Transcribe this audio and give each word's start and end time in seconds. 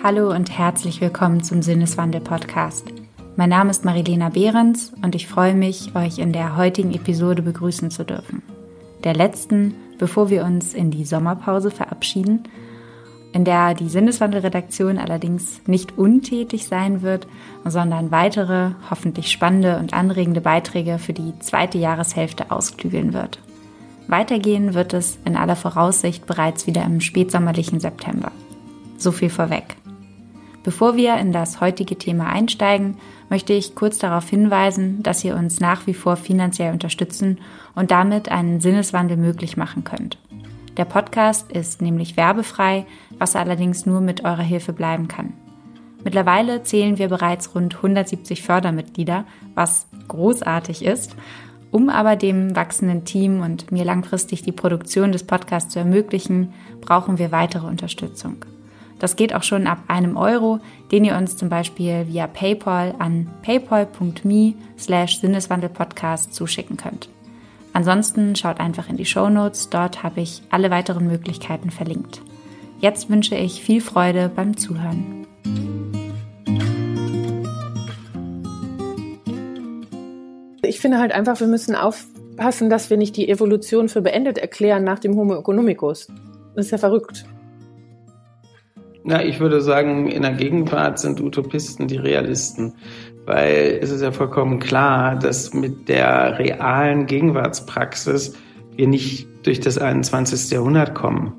Hallo 0.00 0.30
und 0.30 0.56
herzlich 0.56 1.00
willkommen 1.00 1.42
zum 1.42 1.60
Sinneswandel 1.60 2.20
Podcast. 2.20 2.84
Mein 3.34 3.48
Name 3.48 3.72
ist 3.72 3.84
Marilena 3.84 4.28
Behrens 4.28 4.92
und 5.02 5.16
ich 5.16 5.26
freue 5.26 5.54
mich, 5.54 5.96
euch 5.96 6.20
in 6.20 6.32
der 6.32 6.56
heutigen 6.56 6.94
Episode 6.94 7.42
begrüßen 7.42 7.90
zu 7.90 8.04
dürfen. 8.04 8.44
Der 9.02 9.12
letzten, 9.12 9.74
bevor 9.98 10.30
wir 10.30 10.44
uns 10.44 10.72
in 10.72 10.92
die 10.92 11.04
Sommerpause 11.04 11.72
verabschieden, 11.72 12.44
in 13.32 13.44
der 13.44 13.74
die 13.74 13.88
Sinneswandelredaktion 13.88 14.98
allerdings 14.98 15.62
nicht 15.66 15.98
untätig 15.98 16.68
sein 16.68 17.02
wird, 17.02 17.26
sondern 17.64 18.12
weitere, 18.12 18.70
hoffentlich 18.90 19.32
spannende 19.32 19.78
und 19.78 19.94
anregende 19.94 20.40
Beiträge 20.40 21.00
für 21.00 21.12
die 21.12 21.36
zweite 21.40 21.78
Jahreshälfte 21.78 22.52
ausklügeln 22.52 23.14
wird. 23.14 23.40
Weitergehen 24.06 24.74
wird 24.74 24.94
es 24.94 25.18
in 25.24 25.36
aller 25.36 25.56
Voraussicht 25.56 26.24
bereits 26.24 26.68
wieder 26.68 26.84
im 26.84 27.00
spätsommerlichen 27.00 27.80
September. 27.80 28.30
So 28.96 29.10
viel 29.10 29.30
vorweg. 29.30 29.76
Bevor 30.68 30.96
wir 30.96 31.16
in 31.16 31.32
das 31.32 31.62
heutige 31.62 31.96
Thema 31.96 32.26
einsteigen, 32.26 32.98
möchte 33.30 33.54
ich 33.54 33.74
kurz 33.74 33.96
darauf 33.96 34.28
hinweisen, 34.28 35.02
dass 35.02 35.24
ihr 35.24 35.34
uns 35.34 35.60
nach 35.60 35.86
wie 35.86 35.94
vor 35.94 36.16
finanziell 36.16 36.74
unterstützen 36.74 37.38
und 37.74 37.90
damit 37.90 38.30
einen 38.30 38.60
Sinneswandel 38.60 39.16
möglich 39.16 39.56
machen 39.56 39.82
könnt. 39.82 40.18
Der 40.76 40.84
Podcast 40.84 41.50
ist 41.50 41.80
nämlich 41.80 42.18
werbefrei, 42.18 42.84
was 43.16 43.34
allerdings 43.34 43.86
nur 43.86 44.02
mit 44.02 44.26
eurer 44.26 44.42
Hilfe 44.42 44.74
bleiben 44.74 45.08
kann. 45.08 45.32
Mittlerweile 46.04 46.62
zählen 46.64 46.98
wir 46.98 47.08
bereits 47.08 47.54
rund 47.54 47.76
170 47.76 48.42
Fördermitglieder, 48.42 49.24
was 49.54 49.86
großartig 50.06 50.84
ist. 50.84 51.16
Um 51.70 51.88
aber 51.88 52.14
dem 52.14 52.54
wachsenden 52.54 53.06
Team 53.06 53.40
und 53.40 53.72
mir 53.72 53.86
langfristig 53.86 54.42
die 54.42 54.52
Produktion 54.52 55.12
des 55.12 55.24
Podcasts 55.24 55.72
zu 55.72 55.78
ermöglichen, 55.78 56.52
brauchen 56.82 57.16
wir 57.16 57.32
weitere 57.32 57.66
Unterstützung. 57.66 58.44
Das 58.98 59.16
geht 59.16 59.34
auch 59.34 59.42
schon 59.42 59.66
ab 59.66 59.78
einem 59.88 60.16
Euro, 60.16 60.60
den 60.90 61.04
ihr 61.04 61.16
uns 61.16 61.36
zum 61.36 61.48
Beispiel 61.48 62.06
via 62.08 62.26
PayPal 62.26 62.94
an 62.98 63.28
paypal.me 63.42 64.54
slash 64.78 65.20
Sinneswandelpodcast 65.20 66.34
zuschicken 66.34 66.76
könnt. 66.76 67.08
Ansonsten 67.72 68.34
schaut 68.34 68.60
einfach 68.60 68.88
in 68.88 68.96
die 68.96 69.04
Show 69.04 69.28
Notes, 69.28 69.70
dort 69.70 70.02
habe 70.02 70.20
ich 70.20 70.42
alle 70.50 70.70
weiteren 70.70 71.06
Möglichkeiten 71.06 71.70
verlinkt. 71.70 72.22
Jetzt 72.80 73.10
wünsche 73.10 73.36
ich 73.36 73.62
viel 73.62 73.80
Freude 73.80 74.30
beim 74.34 74.56
Zuhören. 74.56 75.26
Ich 80.62 80.80
finde 80.80 80.98
halt 80.98 81.12
einfach, 81.12 81.40
wir 81.40 81.46
müssen 81.46 81.74
aufpassen, 81.74 82.68
dass 82.70 82.90
wir 82.90 82.96
nicht 82.96 83.16
die 83.16 83.28
Evolution 83.28 83.88
für 83.88 84.02
beendet 84.02 84.38
erklären 84.38 84.84
nach 84.84 84.98
dem 84.98 85.16
Homo 85.16 85.36
economicus. 85.38 86.08
Das 86.54 86.66
ist 86.66 86.72
ja 86.72 86.78
verrückt. 86.78 87.24
Na, 89.10 89.24
ich 89.24 89.40
würde 89.40 89.62
sagen, 89.62 90.10
in 90.10 90.20
der 90.20 90.34
Gegenwart 90.34 90.98
sind 90.98 91.22
Utopisten 91.22 91.88
die 91.88 91.96
Realisten, 91.96 92.74
weil 93.24 93.78
es 93.80 93.90
ist 93.90 94.02
ja 94.02 94.12
vollkommen 94.12 94.58
klar, 94.58 95.18
dass 95.18 95.54
mit 95.54 95.88
der 95.88 96.38
realen 96.38 97.06
Gegenwartspraxis 97.06 98.34
wir 98.76 98.86
nicht 98.86 99.26
durch 99.44 99.60
das 99.60 99.78
21. 99.78 100.50
Jahrhundert 100.50 100.94
kommen. 100.94 101.32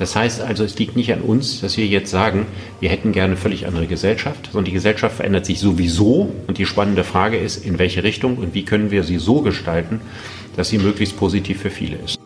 Das 0.00 0.16
heißt 0.16 0.40
also, 0.40 0.64
es 0.64 0.76
liegt 0.80 0.96
nicht 0.96 1.12
an 1.12 1.20
uns, 1.20 1.60
dass 1.60 1.76
wir 1.76 1.86
jetzt 1.86 2.10
sagen, 2.10 2.46
wir 2.80 2.88
hätten 2.88 3.12
gerne 3.12 3.36
völlig 3.36 3.68
andere 3.68 3.86
Gesellschaft, 3.86 4.48
sondern 4.50 4.64
die 4.64 4.72
Gesellschaft 4.72 5.14
verändert 5.14 5.46
sich 5.46 5.60
sowieso 5.60 6.28
und 6.48 6.58
die 6.58 6.66
spannende 6.66 7.04
Frage 7.04 7.36
ist, 7.36 7.64
in 7.64 7.78
welche 7.78 8.02
Richtung 8.02 8.38
und 8.38 8.52
wie 8.52 8.64
können 8.64 8.90
wir 8.90 9.04
sie 9.04 9.18
so 9.18 9.42
gestalten, 9.42 10.00
dass 10.56 10.70
sie 10.70 10.78
möglichst 10.78 11.16
positiv 11.16 11.60
für 11.60 11.70
viele 11.70 11.98
ist. 11.98 12.23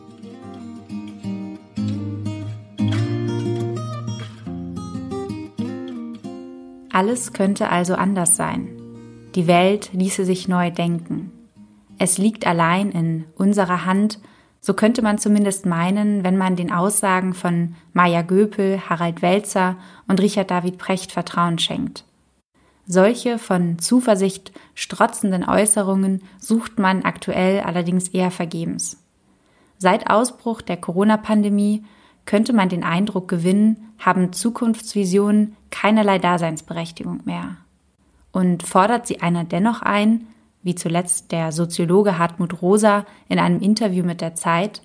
Alles 6.99 7.33
könnte 7.33 7.69
also 7.69 7.95
anders 7.95 8.35
sein. 8.35 8.71
Die 9.37 9.47
Welt 9.47 9.91
ließe 9.93 10.25
sich 10.25 10.49
neu 10.49 10.73
denken. 10.73 11.31
Es 11.97 12.19
liegt 12.19 12.45
allein 12.45 12.91
in 12.91 13.25
unserer 13.37 13.85
Hand, 13.85 14.19
so 14.61 14.75
könnte 14.75 15.01
man 15.01 15.17
zumindest 15.17 15.65
meinen, 15.65 16.25
wenn 16.25 16.37
man 16.37 16.57
den 16.57 16.73
Aussagen 16.73 17.35
von 17.35 17.77
Maya 17.93 18.23
Göpel, 18.23 18.81
Harald 18.89 19.23
Welzer 19.23 19.77
und 20.09 20.21
Richard 20.21 20.51
David 20.51 20.77
Precht 20.77 21.13
Vertrauen 21.13 21.61
schenkt. 21.61 22.05
Solche 22.85 23.39
von 23.39 23.79
Zuversicht 23.79 24.51
strotzenden 24.75 25.49
Äußerungen 25.49 26.25
sucht 26.41 26.81
man 26.81 27.05
aktuell 27.05 27.61
allerdings 27.61 28.09
eher 28.09 28.33
vergebens. 28.33 29.05
Seit 29.79 30.11
Ausbruch 30.11 30.63
der 30.63 30.79
Corona-Pandemie 30.79 31.85
könnte 32.29 32.53
man 32.53 32.69
den 32.69 32.85
Eindruck 32.85 33.27
gewinnen, 33.27 33.89
haben 33.99 34.35
Zukunftsvisionen 34.35 35.57
keinerlei 35.71 36.19
Daseinsberechtigung 36.19 37.23
mehr. 37.25 37.57
Und 38.33 38.65
fordert 38.65 39.07
sie 39.07 39.23
einer 39.23 39.45
dennoch 39.45 39.81
ein, 39.81 40.27
wie 40.63 40.75
zuletzt 40.75 41.33
der 41.33 41.53
Soziologe 41.53 42.19
Hartmut 42.19 42.61
Rosa 42.61 43.07
in 43.31 43.39
einem 43.39 43.63
Interview 43.63 44.05
mit 44.05 44.21
der 44.21 44.35
Zeit, 44.35 44.83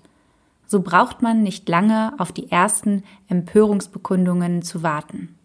so 0.67 0.79
braucht 0.81 1.21
man 1.21 1.43
nicht 1.43 1.67
lange 1.67 2.13
auf 2.17 2.31
die 2.31 2.49
ersten 2.49 3.03
Empörungsbekundungen 3.27 4.61
zu 4.61 4.81
warten. 4.81 5.35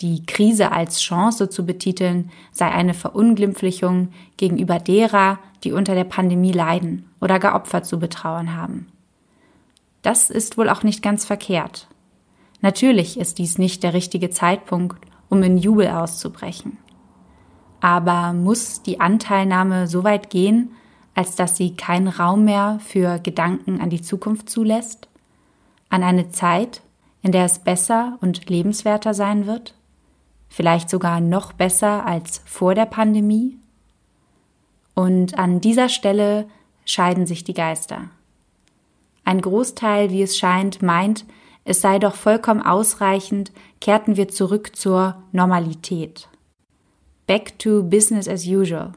Die 0.00 0.24
Krise 0.24 0.72
als 0.72 1.02
Chance 1.02 1.50
zu 1.50 1.66
betiteln, 1.66 2.30
sei 2.50 2.70
eine 2.70 2.94
Verunglimpflichung 2.94 4.08
gegenüber 4.38 4.78
derer, 4.78 5.38
die 5.64 5.72
unter 5.72 5.94
der 5.94 6.04
Pandemie 6.04 6.52
leiden 6.52 7.10
oder 7.20 7.38
gar 7.38 7.56
Opfer 7.56 7.82
zu 7.82 7.98
betrauern 7.98 8.56
haben. 8.56 8.86
Das 10.02 10.30
ist 10.30 10.56
wohl 10.56 10.68
auch 10.68 10.82
nicht 10.82 11.02
ganz 11.02 11.24
verkehrt. 11.24 11.88
Natürlich 12.62 13.18
ist 13.18 13.38
dies 13.38 13.58
nicht 13.58 13.82
der 13.82 13.94
richtige 13.94 14.30
Zeitpunkt, 14.30 14.98
um 15.28 15.42
in 15.42 15.56
Jubel 15.56 15.88
auszubrechen. 15.88 16.78
Aber 17.80 18.32
muss 18.32 18.82
die 18.82 19.00
Anteilnahme 19.00 19.86
so 19.86 20.04
weit 20.04 20.30
gehen, 20.30 20.72
als 21.14 21.34
dass 21.34 21.56
sie 21.56 21.74
keinen 21.74 22.08
Raum 22.08 22.44
mehr 22.44 22.78
für 22.80 23.18
Gedanken 23.18 23.80
an 23.80 23.90
die 23.90 24.02
Zukunft 24.02 24.50
zulässt? 24.50 25.08
An 25.88 26.02
eine 26.02 26.30
Zeit, 26.30 26.82
in 27.22 27.32
der 27.32 27.44
es 27.44 27.58
besser 27.58 28.18
und 28.20 28.48
lebenswerter 28.48 29.14
sein 29.14 29.46
wird? 29.46 29.74
Vielleicht 30.48 30.90
sogar 30.90 31.20
noch 31.20 31.52
besser 31.52 32.06
als 32.06 32.42
vor 32.44 32.74
der 32.74 32.86
Pandemie? 32.86 33.58
Und 34.94 35.38
an 35.38 35.60
dieser 35.60 35.88
Stelle 35.88 36.46
scheiden 36.84 37.26
sich 37.26 37.44
die 37.44 37.54
Geister. 37.54 38.10
Ein 39.24 39.40
Großteil, 39.40 40.10
wie 40.10 40.22
es 40.22 40.36
scheint, 40.36 40.82
meint, 40.82 41.24
es 41.64 41.80
sei 41.80 41.98
doch 41.98 42.14
vollkommen 42.14 42.62
ausreichend, 42.62 43.52
kehrten 43.80 44.16
wir 44.16 44.28
zurück 44.28 44.74
zur 44.74 45.22
Normalität. 45.32 46.28
Back 47.26 47.58
to 47.58 47.82
business 47.82 48.26
as 48.28 48.46
usual. 48.46 48.92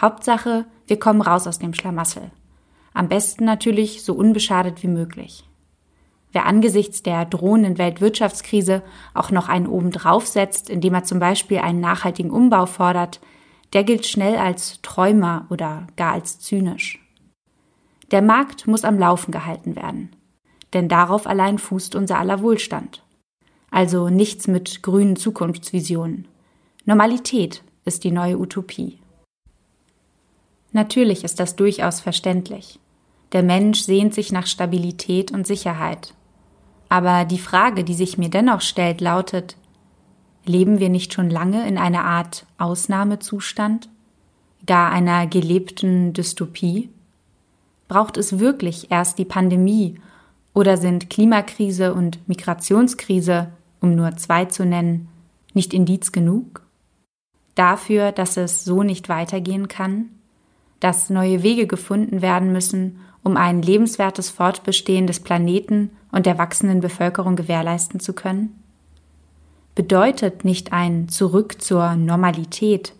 Hauptsache, 0.00 0.66
wir 0.86 0.98
kommen 0.98 1.22
raus 1.22 1.46
aus 1.46 1.58
dem 1.58 1.74
Schlamassel. 1.74 2.30
Am 2.94 3.08
besten 3.08 3.44
natürlich 3.44 4.04
so 4.04 4.14
unbeschadet 4.14 4.82
wie 4.82 4.88
möglich. 4.88 5.44
Wer 6.32 6.46
angesichts 6.46 7.02
der 7.02 7.24
drohenden 7.24 7.78
Weltwirtschaftskrise 7.78 8.82
auch 9.12 9.30
noch 9.30 9.48
einen 9.48 9.66
obendrauf 9.66 10.26
setzt, 10.26 10.70
indem 10.70 10.94
er 10.94 11.04
zum 11.04 11.18
Beispiel 11.18 11.58
einen 11.58 11.80
nachhaltigen 11.80 12.30
Umbau 12.30 12.66
fordert, 12.66 13.20
der 13.72 13.84
gilt 13.84 14.06
schnell 14.06 14.36
als 14.36 14.80
Träumer 14.82 15.46
oder 15.50 15.86
gar 15.96 16.12
als 16.12 16.38
zynisch. 16.38 17.01
Der 18.12 18.22
Markt 18.22 18.66
muss 18.66 18.84
am 18.84 18.98
Laufen 18.98 19.32
gehalten 19.32 19.74
werden. 19.74 20.10
Denn 20.74 20.88
darauf 20.88 21.26
allein 21.26 21.58
fußt 21.58 21.94
unser 21.94 22.18
aller 22.18 22.42
Wohlstand. 22.42 23.02
Also 23.70 24.10
nichts 24.10 24.46
mit 24.46 24.82
grünen 24.82 25.16
Zukunftsvisionen. 25.16 26.28
Normalität 26.84 27.62
ist 27.86 28.04
die 28.04 28.10
neue 28.10 28.38
Utopie. 28.38 28.98
Natürlich 30.72 31.24
ist 31.24 31.40
das 31.40 31.56
durchaus 31.56 32.00
verständlich. 32.00 32.78
Der 33.32 33.42
Mensch 33.42 33.80
sehnt 33.80 34.12
sich 34.14 34.30
nach 34.30 34.46
Stabilität 34.46 35.30
und 35.30 35.46
Sicherheit. 35.46 36.14
Aber 36.90 37.24
die 37.24 37.38
Frage, 37.38 37.82
die 37.82 37.94
sich 37.94 38.18
mir 38.18 38.28
dennoch 38.28 38.60
stellt, 38.60 39.00
lautet, 39.00 39.56
leben 40.44 40.80
wir 40.80 40.90
nicht 40.90 41.14
schon 41.14 41.30
lange 41.30 41.66
in 41.66 41.78
einer 41.78 42.04
Art 42.04 42.44
Ausnahmezustand, 42.58 43.88
gar 44.66 44.90
einer 44.92 45.26
gelebten 45.26 46.12
Dystopie? 46.12 46.90
Braucht 47.92 48.16
es 48.16 48.38
wirklich 48.38 48.90
erst 48.90 49.18
die 49.18 49.26
Pandemie 49.26 49.96
oder 50.54 50.78
sind 50.78 51.10
Klimakrise 51.10 51.92
und 51.92 52.26
Migrationskrise, 52.26 53.48
um 53.82 53.94
nur 53.94 54.16
zwei 54.16 54.46
zu 54.46 54.64
nennen, 54.64 55.08
nicht 55.52 55.74
Indiz 55.74 56.10
genug? 56.10 56.62
Dafür, 57.54 58.10
dass 58.10 58.38
es 58.38 58.64
so 58.64 58.82
nicht 58.82 59.10
weitergehen 59.10 59.68
kann? 59.68 60.06
Dass 60.80 61.10
neue 61.10 61.42
Wege 61.42 61.66
gefunden 61.66 62.22
werden 62.22 62.50
müssen, 62.50 63.00
um 63.22 63.36
ein 63.36 63.60
lebenswertes 63.60 64.30
Fortbestehen 64.30 65.06
des 65.06 65.20
Planeten 65.20 65.90
und 66.12 66.24
der 66.24 66.38
wachsenden 66.38 66.80
Bevölkerung 66.80 67.36
gewährleisten 67.36 68.00
zu 68.00 68.14
können? 68.14 68.58
Bedeutet 69.74 70.46
nicht 70.46 70.72
ein 70.72 71.10
Zurück 71.10 71.60
zur 71.60 71.94
Normalität 71.96 72.94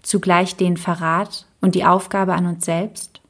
zugleich 0.00 0.56
den 0.56 0.78
Verrat 0.78 1.44
und 1.60 1.74
die 1.74 1.84
Aufgabe 1.84 2.32
an 2.32 2.46
uns 2.46 2.64
selbst? 2.64 3.20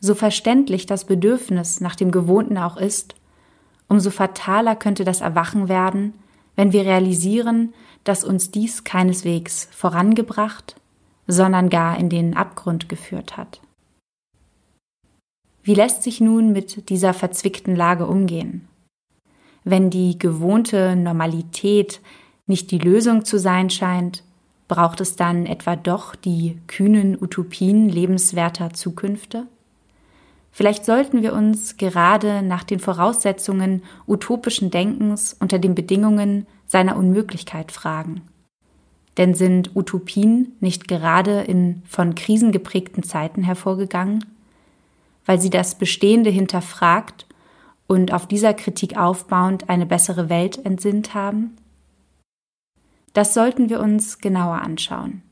So 0.00 0.14
verständlich 0.14 0.86
das 0.86 1.04
Bedürfnis 1.04 1.80
nach 1.80 1.94
dem 1.94 2.10
Gewohnten 2.10 2.58
auch 2.58 2.76
ist, 2.76 3.14
umso 3.88 4.10
fataler 4.10 4.76
könnte 4.76 5.04
das 5.04 5.20
Erwachen 5.20 5.68
werden, 5.68 6.14
wenn 6.56 6.72
wir 6.72 6.82
realisieren, 6.82 7.74
dass 8.04 8.24
uns 8.24 8.50
dies 8.50 8.84
keineswegs 8.84 9.68
vorangebracht, 9.72 10.76
sondern 11.26 11.68
gar 11.68 11.98
in 11.98 12.08
den 12.08 12.36
Abgrund 12.36 12.88
geführt 12.88 13.36
hat. 13.36 13.60
Wie 15.62 15.74
lässt 15.74 16.02
sich 16.02 16.20
nun 16.20 16.52
mit 16.52 16.88
dieser 16.88 17.12
verzwickten 17.12 17.76
Lage 17.76 18.06
umgehen? 18.06 18.66
Wenn 19.64 19.90
die 19.90 20.18
gewohnte 20.18 20.96
Normalität 20.96 22.00
nicht 22.46 22.70
die 22.70 22.78
Lösung 22.78 23.24
zu 23.24 23.38
sein 23.38 23.68
scheint, 23.68 24.24
braucht 24.68 25.00
es 25.00 25.16
dann 25.16 25.46
etwa 25.46 25.76
doch 25.76 26.14
die 26.14 26.58
kühnen 26.66 27.20
Utopien 27.20 27.88
lebenswerter 27.88 28.72
Zukünfte? 28.72 29.46
Vielleicht 30.52 30.84
sollten 30.84 31.22
wir 31.22 31.32
uns 31.32 31.76
gerade 31.76 32.42
nach 32.42 32.64
den 32.64 32.80
Voraussetzungen 32.80 33.82
utopischen 34.06 34.70
Denkens 34.70 35.36
unter 35.38 35.58
den 35.58 35.74
Bedingungen 35.74 36.46
seiner 36.66 36.96
Unmöglichkeit 36.96 37.72
fragen. 37.72 38.22
Denn 39.16 39.34
sind 39.34 39.76
Utopien 39.76 40.56
nicht 40.60 40.88
gerade 40.88 41.42
in 41.42 41.82
von 41.88 42.14
Krisen 42.14 42.52
geprägten 42.52 43.02
Zeiten 43.02 43.42
hervorgegangen? 43.42 44.24
Weil 45.24 45.40
sie 45.40 45.50
das 45.50 45.76
Bestehende 45.76 46.30
hinterfragt 46.30 47.26
und 47.86 48.12
auf 48.12 48.26
dieser 48.26 48.54
Kritik 48.54 48.96
aufbauend 48.96 49.68
eine 49.68 49.86
bessere 49.86 50.28
Welt 50.28 50.64
entsinnt 50.64 51.14
haben? 51.14 51.56
Das 53.12 53.34
sollten 53.34 53.68
wir 53.68 53.80
uns 53.80 54.18
genauer 54.18 54.62
anschauen, 54.62 55.22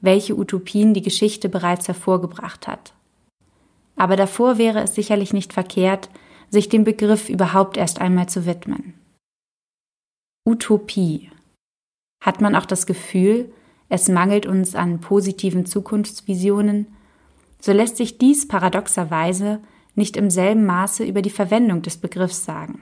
welche 0.00 0.36
Utopien 0.36 0.92
die 0.92 1.02
Geschichte 1.02 1.48
bereits 1.48 1.88
hervorgebracht 1.88 2.68
hat. 2.68 2.92
Aber 4.00 4.16
davor 4.16 4.56
wäre 4.56 4.80
es 4.80 4.94
sicherlich 4.94 5.34
nicht 5.34 5.52
verkehrt, 5.52 6.08
sich 6.48 6.70
dem 6.70 6.84
Begriff 6.84 7.28
überhaupt 7.28 7.76
erst 7.76 8.00
einmal 8.00 8.30
zu 8.30 8.46
widmen. 8.46 8.94
Utopie. 10.48 11.30
Hat 12.24 12.40
man 12.40 12.56
auch 12.56 12.64
das 12.64 12.86
Gefühl, 12.86 13.52
es 13.90 14.08
mangelt 14.08 14.46
uns 14.46 14.74
an 14.74 15.02
positiven 15.02 15.66
Zukunftsvisionen, 15.66 16.86
so 17.60 17.72
lässt 17.72 17.98
sich 17.98 18.16
dies 18.16 18.48
paradoxerweise 18.48 19.60
nicht 19.94 20.16
im 20.16 20.30
selben 20.30 20.64
Maße 20.64 21.04
über 21.04 21.20
die 21.20 21.28
Verwendung 21.28 21.82
des 21.82 21.98
Begriffs 21.98 22.46
sagen. 22.46 22.80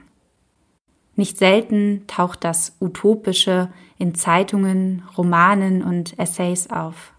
Nicht 1.17 1.37
selten 1.37 2.05
taucht 2.07 2.45
das 2.45 2.77
Utopische 2.79 3.73
in 3.97 4.15
Zeitungen, 4.15 5.03
Romanen 5.17 5.83
und 5.83 6.17
Essays 6.17 6.69
auf. 6.69 7.11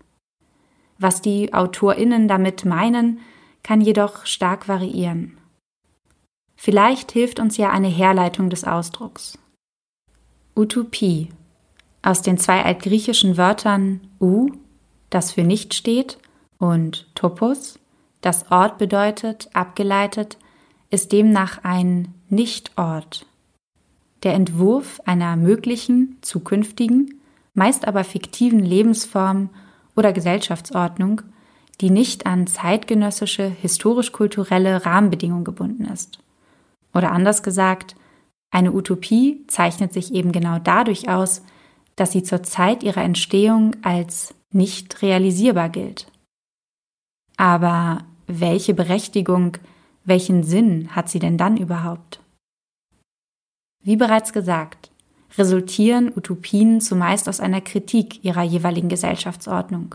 Was 0.98 1.20
die 1.20 1.52
Autorinnen 1.52 2.28
damit 2.28 2.64
meinen, 2.64 3.20
kann 3.62 3.80
jedoch 3.80 4.26
stark 4.26 4.68
variieren. 4.68 5.38
Vielleicht 6.56 7.12
hilft 7.12 7.40
uns 7.40 7.56
ja 7.56 7.70
eine 7.70 7.88
Herleitung 7.88 8.50
des 8.50 8.64
Ausdrucks. 8.64 9.38
Utopie 10.54 11.28
aus 12.02 12.22
den 12.22 12.38
zwei 12.38 12.64
altgriechischen 12.64 13.36
Wörtern 13.36 14.00
u, 14.20 14.50
das 15.10 15.32
für 15.32 15.42
nicht 15.42 15.74
steht, 15.74 16.18
und 16.58 17.06
topos, 17.14 17.78
das 18.20 18.50
Ort 18.50 18.78
bedeutet, 18.78 19.48
abgeleitet, 19.54 20.36
ist 20.90 21.12
demnach 21.12 21.64
ein 21.64 22.14
Nichtort. 22.28 23.26
Der 24.22 24.34
Entwurf 24.34 25.00
einer 25.06 25.36
möglichen, 25.36 26.18
zukünftigen, 26.20 27.20
meist 27.54 27.88
aber 27.88 28.04
fiktiven 28.04 28.60
Lebensform 28.60 29.48
oder 29.96 30.12
Gesellschaftsordnung, 30.12 31.22
die 31.80 31.90
nicht 31.90 32.26
an 32.26 32.46
zeitgenössische 32.46 33.48
historisch-kulturelle 33.48 34.84
Rahmenbedingungen 34.84 35.44
gebunden 35.44 35.86
ist. 35.86 36.18
Oder 36.92 37.12
anders 37.12 37.42
gesagt, 37.42 37.96
eine 38.50 38.72
Utopie 38.72 39.44
zeichnet 39.46 39.92
sich 39.92 40.12
eben 40.12 40.32
genau 40.32 40.58
dadurch 40.58 41.08
aus, 41.08 41.42
dass 41.96 42.12
sie 42.12 42.22
zur 42.22 42.42
Zeit 42.42 42.82
ihrer 42.82 43.02
Entstehung 43.02 43.76
als 43.82 44.34
nicht 44.52 45.02
realisierbar 45.02 45.68
gilt. 45.68 46.10
Aber 47.36 48.04
welche 48.26 48.74
Berechtigung, 48.74 49.56
welchen 50.04 50.42
Sinn 50.42 50.94
hat 50.94 51.08
sie 51.08 51.18
denn 51.18 51.38
dann 51.38 51.56
überhaupt? 51.56 52.20
Wie 53.82 53.96
bereits 53.96 54.32
gesagt, 54.32 54.90
resultieren 55.38 56.12
Utopien 56.14 56.80
zumeist 56.80 57.28
aus 57.28 57.40
einer 57.40 57.60
Kritik 57.60 58.24
ihrer 58.24 58.42
jeweiligen 58.42 58.88
Gesellschaftsordnung 58.88 59.94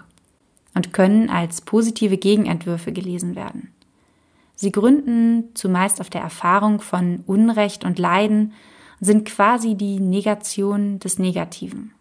und 0.75 0.93
können 0.93 1.29
als 1.29 1.61
positive 1.61 2.17
Gegenentwürfe 2.17 2.91
gelesen 2.91 3.35
werden. 3.35 3.73
Sie 4.55 4.71
gründen 4.71 5.55
zumeist 5.55 5.99
auf 5.99 6.09
der 6.09 6.21
Erfahrung 6.21 6.79
von 6.79 7.23
Unrecht 7.25 7.83
und 7.83 7.97
Leiden 7.97 8.47
und 8.47 8.53
sind 8.99 9.25
quasi 9.25 9.75
die 9.75 9.99
Negation 9.99 10.99
des 10.99 11.19
Negativen. 11.19 11.93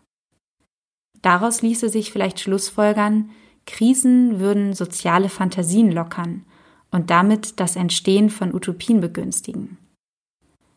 Daraus 1.23 1.62
ließe 1.62 1.88
sich 1.88 2.12
vielleicht 2.12 2.41
schlussfolgern, 2.41 3.31
Krisen 3.67 4.41
würden 4.41 4.75
soziale 4.75 5.29
Fantasien 5.29 5.91
lockern 5.91 6.44
und 6.91 7.11
damit 7.11 7.61
das 7.61 7.77
Entstehen 7.77 8.29
von 8.29 8.55
Utopien 8.55 9.00
begünstigen. 9.00 9.79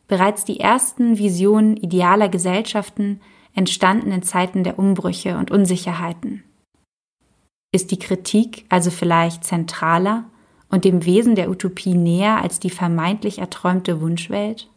Bereits 0.06 0.44
die 0.44 0.58
ersten 0.58 1.18
Visionen 1.18 1.76
idealer 1.76 2.30
Gesellschaften 2.30 3.20
entstanden 3.54 4.10
in 4.10 4.22
Zeiten 4.22 4.64
der 4.64 4.78
Umbrüche 4.78 5.36
und 5.36 5.50
Unsicherheiten. 5.50 6.44
Ist 7.70 7.90
die 7.90 7.98
Kritik 7.98 8.64
also 8.70 8.90
vielleicht 8.90 9.44
zentraler 9.44 10.24
und 10.70 10.84
dem 10.84 11.04
Wesen 11.04 11.34
der 11.34 11.50
Utopie 11.50 11.94
näher 11.94 12.40
als 12.42 12.60
die 12.60 12.70
vermeintlich 12.70 13.38
erträumte 13.38 14.00
Wunschwelt? 14.00 14.70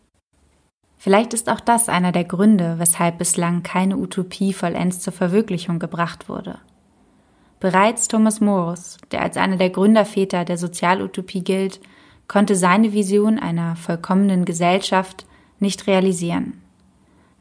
Vielleicht 0.97 1.33
ist 1.33 1.49
auch 1.49 1.61
das 1.61 1.89
einer 1.89 2.11
der 2.11 2.25
Gründe, 2.25 2.75
weshalb 2.77 3.17
bislang 3.17 3.63
keine 3.63 3.97
Utopie 3.97 4.53
vollends 4.53 4.99
zur 4.99 5.13
Verwirklichung 5.13 5.79
gebracht 5.79 6.27
wurde. 6.27 6.59
Bereits 7.59 8.07
Thomas 8.07 8.41
Morris, 8.41 8.97
der 9.11 9.21
als 9.21 9.38
einer 9.38 9.57
der 9.57 9.69
Gründerväter 9.69 10.45
der 10.45 10.57
Sozialutopie 10.57 11.43
gilt, 11.43 11.79
konnte 12.27 12.55
seine 12.55 12.91
Vision 12.91 13.39
einer 13.39 13.75
vollkommenen 13.77 14.45
Gesellschaft 14.45 15.25
nicht 15.59 15.88
realisieren. 15.88 16.60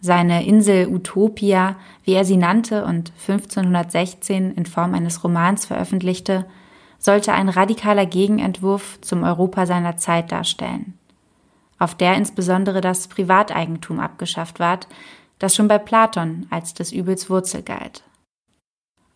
Seine 0.01 0.47
Insel 0.47 0.89
Utopia, 0.89 1.77
wie 2.05 2.15
er 2.15 2.25
sie 2.25 2.39
nannte 2.39 2.85
und 2.85 3.13
1516 3.29 4.55
in 4.55 4.65
Form 4.65 4.95
eines 4.95 5.23
Romans 5.23 5.67
veröffentlichte, 5.67 6.47
sollte 6.99 7.33
ein 7.33 7.51
radikaler 7.51 8.07
Gegenentwurf 8.07 8.99
zum 9.03 9.25
Europa 9.25 9.67
seiner 9.67 9.99
Zeit 9.99 10.33
darstellen, 10.33 10.99
auf 11.79 11.95
der 11.95 12.15
insbesondere 12.17 12.81
das 12.81 13.09
Privateigentum 13.09 14.01
abgeschafft 14.01 14.59
ward, 14.59 14.87
das 15.39 15.55
schon 15.55 15.69
bei 15.69 15.79
Platon 15.79 16.47
als 16.51 16.73
des 16.75 16.93
Übels 16.93 17.29
Wurzel 17.29 17.63
galt. 17.63 18.03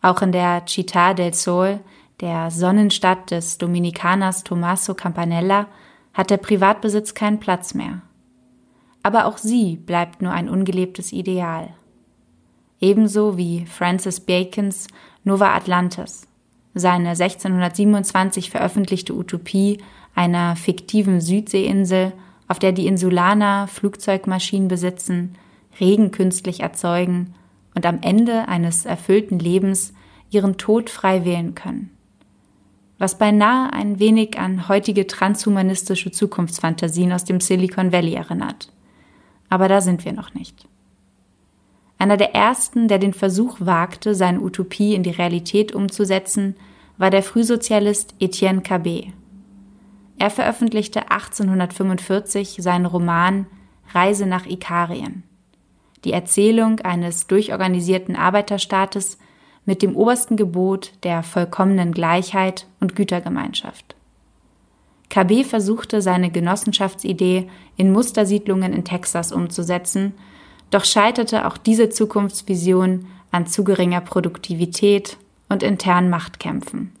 Auch 0.01 0.21
in 0.21 0.31
der 0.31 0.65
Città 0.67 1.15
del 1.15 1.33
Sol, 1.33 1.79
der 2.21 2.51
Sonnenstadt 2.51 3.31
des 3.31 3.57
Dominikaners 3.57 4.43
Tommaso 4.43 4.93
Campanella, 4.93 5.67
hat 6.13 6.29
der 6.29 6.37
Privatbesitz 6.37 7.13
keinen 7.13 7.39
Platz 7.39 7.73
mehr. 7.73 8.01
Aber 9.05 9.27
auch 9.27 9.37
sie 9.37 9.75
bleibt 9.75 10.23
nur 10.23 10.31
ein 10.31 10.49
ungelebtes 10.49 11.13
Ideal. 11.13 11.69
Ebenso 12.79 13.37
wie 13.37 13.67
Francis 13.67 14.19
Bacons 14.19 14.87
Nova 15.23 15.53
Atlantis, 15.53 16.27
seine 16.73 17.09
1627 17.09 18.49
veröffentlichte 18.49 19.13
Utopie 19.13 19.77
einer 20.15 20.55
fiktiven 20.55 21.21
Südseeinsel, 21.21 22.13
auf 22.47 22.57
der 22.57 22.71
die 22.71 22.87
Insulaner 22.87 23.67
Flugzeugmaschinen 23.67 24.69
besitzen, 24.69 25.35
Regen 25.79 26.09
künstlich 26.09 26.61
erzeugen 26.61 27.35
und 27.75 27.85
am 27.85 27.99
Ende 28.01 28.47
eines 28.47 28.87
erfüllten 28.87 29.37
Lebens 29.37 29.93
ihren 30.31 30.57
Tod 30.57 30.89
frei 30.89 31.25
wählen 31.25 31.53
können. 31.53 31.91
Was 32.97 33.19
beinahe 33.19 33.71
ein 33.71 33.99
wenig 33.99 34.39
an 34.39 34.67
heutige 34.67 35.05
transhumanistische 35.05 36.09
Zukunftsfantasien 36.09 37.13
aus 37.13 37.23
dem 37.23 37.39
Silicon 37.39 37.91
Valley 37.91 38.15
erinnert. 38.15 38.71
Aber 39.49 39.67
da 39.67 39.81
sind 39.81 40.05
wir 40.05 40.13
noch 40.13 40.33
nicht. 40.33 40.67
Einer 41.97 42.17
der 42.17 42.35
ersten, 42.35 42.87
der 42.87 42.99
den 42.99 43.13
Versuch 43.13 43.57
wagte, 43.59 44.15
seine 44.15 44.41
Utopie 44.41 44.95
in 44.95 45.03
die 45.03 45.11
Realität 45.11 45.73
umzusetzen, 45.73 46.55
war 46.97 47.09
der 47.09 47.23
Frühsozialist 47.23 48.15
Etienne 48.19 48.61
Cabet. 48.61 49.13
Er 50.17 50.29
veröffentlichte 50.29 51.11
1845 51.11 52.57
seinen 52.61 52.85
Roman 52.85 53.47
Reise 53.93 54.25
nach 54.25 54.45
Ikarien, 54.45 55.23
die 56.03 56.13
Erzählung 56.13 56.79
eines 56.81 57.27
durchorganisierten 57.27 58.15
Arbeiterstaates 58.15 59.17
mit 59.65 59.81
dem 59.81 59.95
obersten 59.95 60.37
Gebot 60.37 60.93
der 61.03 61.23
vollkommenen 61.23 61.91
Gleichheit 61.91 62.67
und 62.79 62.95
Gütergemeinschaft. 62.95 63.94
KB 65.09 65.43
versuchte 65.43 66.01
seine 66.01 66.31
Genossenschaftsidee 66.31 67.49
in 67.77 67.91
Mustersiedlungen 67.91 68.73
in 68.73 68.83
Texas 68.83 69.31
umzusetzen 69.31 70.13
doch 70.71 70.85
scheiterte 70.85 71.47
auch 71.47 71.57
diese 71.57 71.89
Zukunftsvision 71.89 73.07
an 73.31 73.47
zu 73.47 73.63
geringer 73.63 74.01
Produktivität 74.01 75.17
und 75.49 75.63
internen 75.63 76.09
Machtkämpfen. 76.09 76.91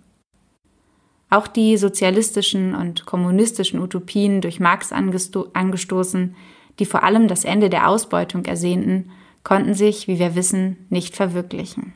Auch 1.29 1.47
die 1.47 1.77
sozialistischen 1.77 2.75
und 2.75 3.05
kommunistischen 3.05 3.79
Utopien 3.79 4.41
durch 4.41 4.59
Marx 4.59 4.91
angesto 4.91 5.49
angestoßen, 5.53 6.35
die 6.79 6.85
vor 6.85 7.03
allem 7.03 7.27
das 7.27 7.43
Ende 7.43 7.69
der 7.69 7.89
Ausbeutung 7.89 8.45
ersehnten, 8.45 9.11
konnten 9.43 9.73
sich, 9.73 10.07
wie 10.07 10.19
wir 10.19 10.35
wissen, 10.35 10.85
nicht 10.89 11.15
verwirklichen. 11.15 11.93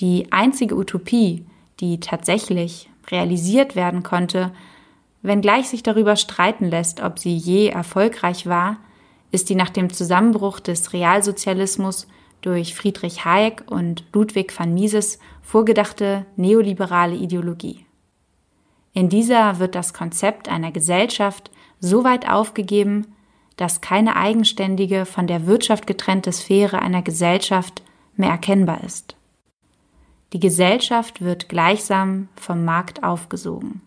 Die 0.00 0.32
einzige 0.32 0.76
Utopie, 0.76 1.46
die 1.80 2.00
tatsächlich 2.00 2.90
realisiert 3.10 3.76
werden 3.76 4.02
konnte, 4.02 4.52
wenngleich 5.22 5.68
sich 5.68 5.82
darüber 5.82 6.16
streiten 6.16 6.66
lässt, 6.66 7.02
ob 7.02 7.18
sie 7.18 7.36
je 7.36 7.68
erfolgreich 7.68 8.46
war, 8.46 8.76
ist 9.30 9.48
die 9.48 9.54
nach 9.54 9.70
dem 9.70 9.92
Zusammenbruch 9.92 10.60
des 10.60 10.92
Realsozialismus 10.92 12.06
durch 12.40 12.74
Friedrich 12.74 13.24
Hayek 13.24 13.64
und 13.66 14.04
Ludwig 14.12 14.56
van 14.56 14.74
Mises 14.74 15.18
vorgedachte 15.42 16.26
neoliberale 16.36 17.14
Ideologie. 17.14 17.86
In 18.92 19.08
dieser 19.08 19.58
wird 19.58 19.74
das 19.74 19.92
Konzept 19.92 20.48
einer 20.48 20.70
Gesellschaft 20.70 21.50
so 21.80 22.04
weit 22.04 22.30
aufgegeben, 22.30 23.08
dass 23.56 23.80
keine 23.80 24.16
eigenständige, 24.16 25.04
von 25.04 25.26
der 25.26 25.46
Wirtschaft 25.46 25.86
getrennte 25.86 26.32
Sphäre 26.32 26.80
einer 26.80 27.02
Gesellschaft 27.02 27.82
mehr 28.16 28.30
erkennbar 28.30 28.84
ist. 28.84 29.16
Die 30.34 30.40
Gesellschaft 30.40 31.20
wird 31.20 31.48
gleichsam 31.48 32.26
vom 32.34 32.64
Markt 32.64 33.04
aufgesogen. 33.04 33.82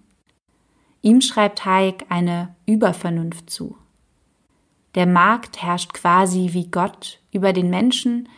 Ihm 1.01 1.19
schreibt 1.19 1.65
Hayek 1.65 2.05
eine 2.07 2.55
Übervernunft 2.65 3.49
zu. 3.49 3.75
Der 4.95 5.07
Markt 5.07 5.61
herrscht 5.61 5.93
quasi 5.93 6.51
wie 6.53 6.71
Gott 6.71 7.19
über 7.33 7.51
den 7.51 7.69
Menschen, 7.69 8.29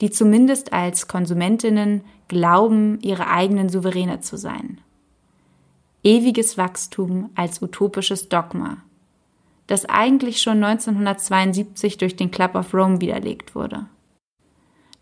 die 0.00 0.10
zumindest 0.10 0.72
als 0.72 1.06
Konsumentinnen 1.06 2.00
glauben, 2.28 2.98
ihre 3.02 3.28
eigenen 3.28 3.68
Souveräne 3.68 4.20
zu 4.20 4.38
sein. 4.38 4.80
Ewiges 6.02 6.56
Wachstum 6.56 7.28
als 7.34 7.60
utopisches 7.60 8.30
Dogma, 8.30 8.78
das 9.66 9.84
eigentlich 9.84 10.40
schon 10.40 10.64
1972 10.64 11.98
durch 11.98 12.16
den 12.16 12.30
Club 12.30 12.54
of 12.54 12.72
Rome 12.72 13.02
widerlegt 13.02 13.54
wurde. 13.54 13.84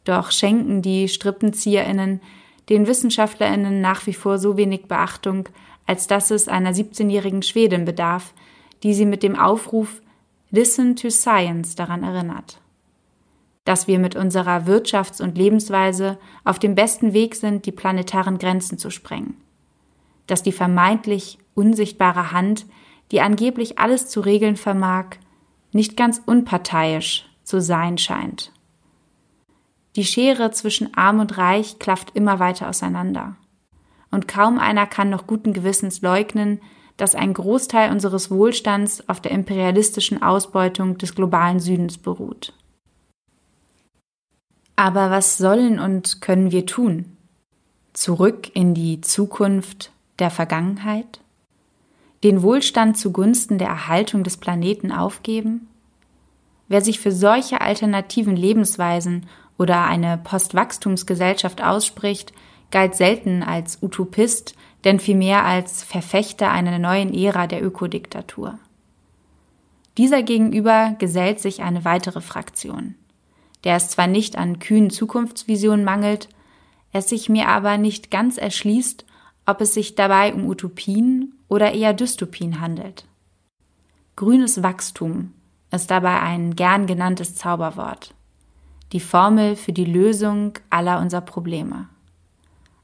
Doch 0.02 0.32
schenken 0.32 0.82
die 0.82 1.06
Strippenzieherinnen 1.06 2.20
den 2.68 2.86
Wissenschaftlerinnen 2.86 3.80
nach 3.80 4.06
wie 4.06 4.14
vor 4.14 4.38
so 4.38 4.56
wenig 4.56 4.86
Beachtung, 4.86 5.48
als 5.86 6.06
dass 6.06 6.30
es 6.30 6.48
einer 6.48 6.72
17-jährigen 6.72 7.42
Schwedin 7.42 7.84
bedarf, 7.84 8.34
die 8.82 8.94
sie 8.94 9.06
mit 9.06 9.22
dem 9.22 9.36
Aufruf 9.36 10.02
Listen 10.50 10.96
to 10.96 11.10
Science 11.10 11.74
daran 11.74 12.02
erinnert. 12.02 12.60
Dass 13.64 13.86
wir 13.86 13.98
mit 13.98 14.16
unserer 14.16 14.66
Wirtschafts- 14.66 15.22
und 15.22 15.36
Lebensweise 15.36 16.18
auf 16.44 16.58
dem 16.58 16.74
besten 16.74 17.12
Weg 17.12 17.34
sind, 17.34 17.66
die 17.66 17.72
planetaren 17.72 18.38
Grenzen 18.38 18.78
zu 18.78 18.90
sprengen. 18.90 19.36
Dass 20.26 20.42
die 20.42 20.52
vermeintlich 20.52 21.38
unsichtbare 21.54 22.32
Hand, 22.32 22.66
die 23.10 23.20
angeblich 23.20 23.78
alles 23.78 24.08
zu 24.08 24.20
regeln 24.20 24.56
vermag, 24.56 25.16
nicht 25.72 25.96
ganz 25.96 26.22
unparteiisch 26.24 27.26
zu 27.44 27.60
sein 27.60 27.98
scheint. 27.98 28.52
Die 29.98 30.04
Schere 30.04 30.52
zwischen 30.52 30.94
arm 30.94 31.18
und 31.18 31.38
reich 31.38 31.80
klafft 31.80 32.14
immer 32.14 32.38
weiter 32.38 32.68
auseinander. 32.68 33.34
Und 34.12 34.28
kaum 34.28 34.60
einer 34.60 34.86
kann 34.86 35.10
noch 35.10 35.26
guten 35.26 35.52
Gewissens 35.52 36.02
leugnen, 36.02 36.60
dass 36.96 37.16
ein 37.16 37.34
Großteil 37.34 37.90
unseres 37.90 38.30
Wohlstands 38.30 39.08
auf 39.08 39.20
der 39.20 39.32
imperialistischen 39.32 40.22
Ausbeutung 40.22 40.98
des 40.98 41.16
globalen 41.16 41.58
Südens 41.58 41.98
beruht. 41.98 42.52
Aber 44.76 45.10
was 45.10 45.36
sollen 45.36 45.80
und 45.80 46.20
können 46.20 46.52
wir 46.52 46.64
tun? 46.64 47.16
Zurück 47.92 48.54
in 48.54 48.74
die 48.74 49.00
Zukunft 49.00 49.90
der 50.20 50.30
Vergangenheit? 50.30 51.18
Den 52.22 52.42
Wohlstand 52.42 52.96
zugunsten 52.96 53.58
der 53.58 53.66
Erhaltung 53.66 54.22
des 54.22 54.36
Planeten 54.36 54.92
aufgeben? 54.92 55.66
Wer 56.68 56.82
sich 56.82 57.00
für 57.00 57.10
solche 57.10 57.62
alternativen 57.62 58.36
Lebensweisen 58.36 59.26
oder 59.58 59.84
eine 59.84 60.18
Postwachstumsgesellschaft 60.18 61.62
ausspricht, 61.62 62.32
galt 62.70 62.94
selten 62.94 63.42
als 63.42 63.82
Utopist, 63.82 64.54
denn 64.84 65.00
vielmehr 65.00 65.44
als 65.44 65.82
Verfechter 65.82 66.50
einer 66.50 66.78
neuen 66.78 67.12
Ära 67.12 67.46
der 67.46 67.62
Ökodiktatur. 67.62 68.58
Dieser 69.96 70.22
gegenüber 70.22 70.94
gesellt 70.98 71.40
sich 71.40 71.62
eine 71.62 71.84
weitere 71.84 72.20
Fraktion, 72.20 72.94
der 73.64 73.76
es 73.76 73.90
zwar 73.90 74.06
nicht 74.06 74.38
an 74.38 74.60
kühnen 74.60 74.90
Zukunftsvisionen 74.90 75.84
mangelt, 75.84 76.28
es 76.92 77.08
sich 77.08 77.28
mir 77.28 77.48
aber 77.48 77.76
nicht 77.76 78.10
ganz 78.10 78.38
erschließt, 78.38 79.04
ob 79.44 79.60
es 79.60 79.74
sich 79.74 79.96
dabei 79.96 80.32
um 80.32 80.46
Utopien 80.46 81.34
oder 81.48 81.72
eher 81.72 81.94
Dystopien 81.94 82.60
handelt. 82.60 83.06
Grünes 84.14 84.62
Wachstum 84.62 85.32
ist 85.70 85.90
dabei 85.90 86.20
ein 86.20 86.54
gern 86.54 86.86
genanntes 86.86 87.34
Zauberwort, 87.34 88.14
die 88.92 89.00
Formel 89.00 89.56
für 89.56 89.72
die 89.72 89.84
Lösung 89.84 90.54
aller 90.70 91.00
unserer 91.00 91.20
Probleme. 91.20 91.88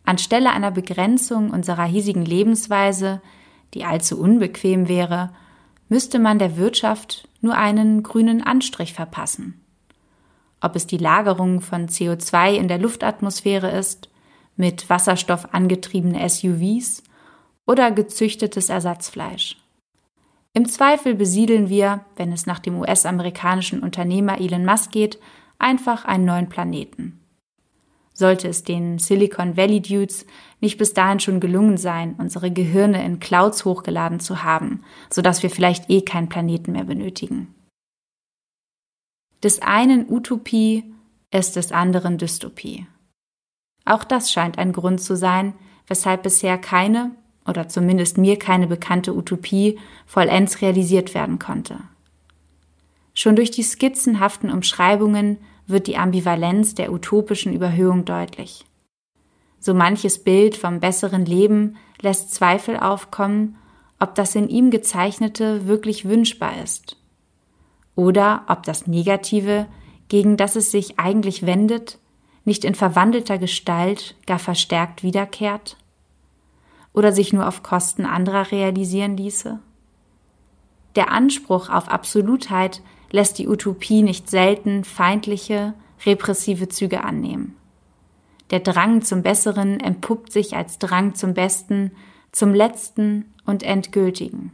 Anstelle 0.04 0.50
einer 0.50 0.70
Begrenzung 0.70 1.50
unserer 1.50 1.84
hiesigen 1.84 2.24
Lebensweise, 2.24 3.22
die 3.72 3.84
allzu 3.84 4.20
unbequem 4.20 4.88
wäre, 4.88 5.30
müsste 5.88 6.18
man 6.18 6.38
der 6.38 6.56
Wirtschaft 6.56 7.28
nur 7.40 7.56
einen 7.56 8.02
grünen 8.02 8.42
Anstrich 8.42 8.92
verpassen. 8.92 9.60
Ob 10.60 10.76
es 10.76 10.86
die 10.86 10.98
Lagerung 10.98 11.60
von 11.60 11.88
CO2 11.88 12.54
in 12.54 12.68
der 12.68 12.78
Luftatmosphäre 12.78 13.70
ist, 13.70 14.08
mit 14.56 14.88
Wasserstoff 14.88 15.52
angetriebene 15.52 16.28
SUVs 16.28 17.02
oder 17.66 17.90
gezüchtetes 17.90 18.68
Ersatzfleisch. 18.68 19.56
Im 20.52 20.66
Zweifel 20.66 21.14
besiedeln 21.14 21.68
wir, 21.68 22.04
wenn 22.16 22.30
es 22.30 22.46
nach 22.46 22.60
dem 22.60 22.78
US-amerikanischen 22.78 23.82
Unternehmer 23.82 24.40
Elon 24.40 24.64
Musk 24.64 24.92
geht, 24.92 25.18
einfach 25.58 26.04
einen 26.04 26.24
neuen 26.24 26.48
Planeten 26.48 27.24
sollte 28.14 28.48
es 28.48 28.62
den 28.62 28.98
Silicon 28.98 29.56
Valley 29.56 29.82
Dudes 29.82 30.24
nicht 30.60 30.78
bis 30.78 30.94
dahin 30.94 31.20
schon 31.20 31.40
gelungen 31.40 31.76
sein, 31.76 32.14
unsere 32.16 32.50
Gehirne 32.50 33.04
in 33.04 33.20
Clouds 33.20 33.64
hochgeladen 33.64 34.20
zu 34.20 34.44
haben, 34.44 34.84
sodass 35.10 35.42
wir 35.42 35.50
vielleicht 35.50 35.90
eh 35.90 36.02
keinen 36.02 36.28
Planeten 36.28 36.72
mehr 36.72 36.84
benötigen. 36.84 37.52
Des 39.42 39.60
einen 39.60 40.08
Utopie 40.08 40.94
ist 41.30 41.56
des 41.56 41.72
anderen 41.72 42.16
Dystopie. 42.16 42.86
Auch 43.84 44.04
das 44.04 44.32
scheint 44.32 44.56
ein 44.56 44.72
Grund 44.72 45.02
zu 45.02 45.16
sein, 45.16 45.52
weshalb 45.86 46.22
bisher 46.22 46.56
keine, 46.56 47.10
oder 47.46 47.68
zumindest 47.68 48.16
mir 48.16 48.38
keine 48.38 48.66
bekannte 48.66 49.14
Utopie 49.14 49.78
vollends 50.06 50.62
realisiert 50.62 51.14
werden 51.14 51.38
konnte. 51.38 51.78
Schon 53.14 53.36
durch 53.36 53.52
die 53.52 53.62
skizzenhaften 53.62 54.50
Umschreibungen 54.50 55.38
wird 55.66 55.86
die 55.86 55.96
Ambivalenz 55.96 56.74
der 56.74 56.92
utopischen 56.92 57.54
Überhöhung 57.54 58.04
deutlich. 58.04 58.66
So 59.60 59.72
manches 59.72 60.22
Bild 60.22 60.56
vom 60.56 60.80
besseren 60.80 61.24
Leben 61.24 61.76
lässt 62.02 62.34
Zweifel 62.34 62.76
aufkommen, 62.76 63.56
ob 63.98 64.14
das 64.14 64.34
in 64.34 64.48
ihm 64.48 64.70
gezeichnete 64.70 65.66
wirklich 65.66 66.06
wünschbar 66.06 66.62
ist. 66.62 66.98
Oder 67.94 68.44
ob 68.48 68.64
das 68.64 68.86
Negative, 68.86 69.66
gegen 70.08 70.36
das 70.36 70.56
es 70.56 70.70
sich 70.70 70.98
eigentlich 70.98 71.46
wendet, 71.46 71.98
nicht 72.44 72.64
in 72.64 72.74
verwandelter 72.74 73.38
Gestalt 73.38 74.16
gar 74.26 74.38
verstärkt 74.38 75.02
wiederkehrt? 75.02 75.78
Oder 76.92 77.12
sich 77.12 77.32
nur 77.32 77.48
auf 77.48 77.62
Kosten 77.62 78.04
anderer 78.04 78.50
realisieren 78.50 79.16
ließe? 79.16 79.60
Der 80.96 81.10
Anspruch 81.10 81.70
auf 81.70 81.88
Absolutheit 81.88 82.82
lässt 83.14 83.38
die 83.38 83.46
Utopie 83.46 84.02
nicht 84.02 84.28
selten 84.28 84.82
feindliche, 84.82 85.74
repressive 86.04 86.68
Züge 86.68 87.04
annehmen. 87.04 87.54
Der 88.50 88.58
Drang 88.58 89.02
zum 89.02 89.22
Besseren 89.22 89.78
entpuppt 89.78 90.32
sich 90.32 90.56
als 90.56 90.80
Drang 90.80 91.14
zum 91.14 91.32
Besten, 91.32 91.92
zum 92.32 92.52
Letzten 92.52 93.32
und 93.46 93.62
Endgültigen. 93.62 94.50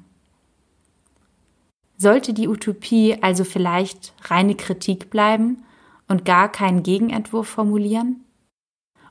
Sollte 1.96 2.34
die 2.34 2.48
Utopie 2.48 3.16
also 3.22 3.44
vielleicht 3.44 4.12
reine 4.24 4.54
Kritik 4.54 5.08
bleiben 5.08 5.64
und 6.06 6.26
gar 6.26 6.52
keinen 6.52 6.82
Gegenentwurf 6.82 7.48
formulieren? 7.48 8.26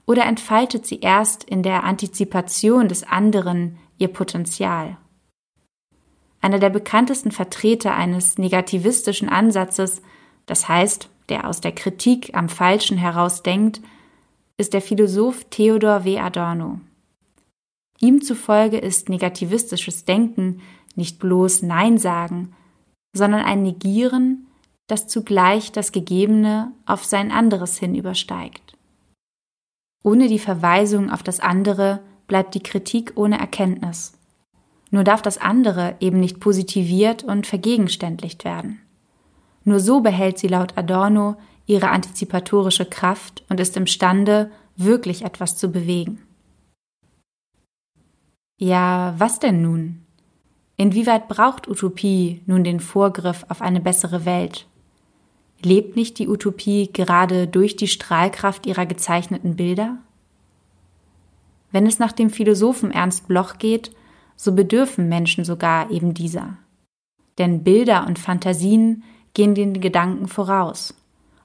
Oder 0.05 0.27
entfaltet 0.27 0.85
sie 0.85 0.99
erst 0.99 1.43
in 1.43 1.63
der 1.63 1.85
Antizipation 1.85 2.87
des 2.87 3.03
anderen 3.03 3.77
ihr 3.97 4.09
Potenzial? 4.09 4.97
Einer 6.41 6.59
der 6.59 6.69
bekanntesten 6.69 7.31
Vertreter 7.31 7.95
eines 7.95 8.37
negativistischen 8.37 9.29
Ansatzes, 9.29 10.01
das 10.45 10.67
heißt, 10.67 11.09
der 11.29 11.47
aus 11.47 11.61
der 11.61 11.73
Kritik 11.73 12.31
am 12.33 12.49
Falschen 12.49 12.97
heraus 12.97 13.43
denkt, 13.43 13.81
ist 14.57 14.73
der 14.73 14.81
Philosoph 14.81 15.45
Theodor 15.49 16.03
W. 16.03 16.19
Adorno. 16.19 16.79
Ihm 17.99 18.21
zufolge 18.21 18.77
ist 18.77 19.09
negativistisches 19.09 20.05
Denken 20.05 20.61
nicht 20.95 21.19
bloß 21.19 21.61
Nein 21.63 21.97
sagen, 21.97 22.53
sondern 23.13 23.41
ein 23.41 23.63
Negieren, 23.63 24.47
das 24.87 25.07
zugleich 25.07 25.71
das 25.71 25.91
Gegebene 25.91 26.71
auf 26.85 27.05
sein 27.05 27.31
anderes 27.31 27.77
hin 27.77 27.95
übersteigt. 27.95 28.77
Ohne 30.03 30.27
die 30.27 30.39
Verweisung 30.39 31.09
auf 31.11 31.23
das 31.23 31.39
andere 31.39 32.01
bleibt 32.27 32.55
die 32.55 32.63
Kritik 32.63 33.13
ohne 33.15 33.39
Erkenntnis. 33.39 34.18
Nur 34.91 35.03
darf 35.03 35.21
das 35.21 35.37
andere 35.37 35.95
eben 35.99 36.19
nicht 36.19 36.39
positiviert 36.39 37.23
und 37.23 37.45
vergegenständlicht 37.45 38.43
werden. 38.43 38.81
Nur 39.63 39.79
so 39.79 40.01
behält 40.01 40.39
sie 40.39 40.47
laut 40.47 40.77
Adorno 40.77 41.35
ihre 41.67 41.89
antizipatorische 41.89 42.85
Kraft 42.85 43.43
und 43.49 43.59
ist 43.59 43.77
imstande, 43.77 44.49
wirklich 44.75 45.23
etwas 45.23 45.57
zu 45.57 45.71
bewegen. 45.71 46.23
Ja, 48.57 49.13
was 49.17 49.39
denn 49.39 49.61
nun? 49.61 50.05
Inwieweit 50.77 51.27
braucht 51.27 51.67
Utopie 51.67 52.41
nun 52.45 52.63
den 52.63 52.79
Vorgriff 52.79 53.45
auf 53.49 53.61
eine 53.61 53.81
bessere 53.81 54.25
Welt? 54.25 54.65
Lebt 55.61 55.95
nicht 55.95 56.17
die 56.19 56.27
Utopie 56.27 56.89
gerade 56.91 57.47
durch 57.47 57.75
die 57.75 57.87
Strahlkraft 57.87 58.65
ihrer 58.65 58.85
gezeichneten 58.85 59.55
Bilder? 59.55 59.97
Wenn 61.71 61.85
es 61.85 61.99
nach 61.99 62.13
dem 62.13 62.29
Philosophen 62.29 62.91
Ernst 62.91 63.27
Bloch 63.27 63.57
geht, 63.57 63.91
so 64.41 64.53
bedürfen 64.53 65.09
Menschen 65.09 65.43
sogar 65.43 65.91
eben 65.91 66.13
dieser. 66.13 66.55
Denn 67.37 67.61
Bilder 67.61 68.07
und 68.07 68.19
Fantasien 68.19 69.03
gehen 69.33 69.53
den 69.53 69.81
Gedanken 69.81 70.29
voraus 70.29 70.93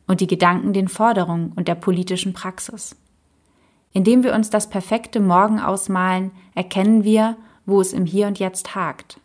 und 0.07 0.21
die 0.21 0.29
Gedanken 0.29 0.73
den 0.73 0.87
Forderungen 0.87 1.51
und 1.57 1.67
der 1.67 1.75
politischen 1.75 2.35
Praxis. 2.35 2.95
Indem 3.93 4.23
wir 4.23 4.33
uns 4.33 4.49
das 4.49 4.71
perfekte 4.71 5.19
Morgen 5.19 5.59
ausmalen, 5.59 6.31
erkennen 6.55 7.03
wir, 7.03 7.37
wo 7.67 7.81
es 7.81 7.93
im 7.93 8.07
Hier 8.07 8.29
und 8.29 8.39
Jetzt 8.39 8.77
hakt. 8.77 9.19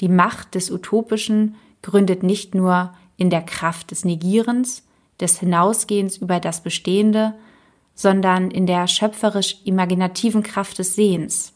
Die 0.00 0.08
Macht 0.08 0.54
des 0.54 0.70
Utopischen 0.70 1.56
gründet 1.82 2.22
nicht 2.22 2.54
nur 2.54 2.94
in 3.16 3.30
der 3.30 3.42
Kraft 3.42 3.90
des 3.90 4.04
Negierens, 4.04 4.84
des 5.18 5.40
Hinausgehens 5.40 6.18
über 6.18 6.38
das 6.38 6.62
Bestehende, 6.62 7.34
sondern 7.96 8.52
in 8.52 8.66
der 8.66 8.86
schöpferisch 8.86 9.56
imaginativen 9.64 10.44
Kraft 10.44 10.78
des 10.78 10.94
Sehens. 10.94 11.55